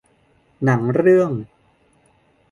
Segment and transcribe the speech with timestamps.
[0.63, 1.31] หนังเรื่อง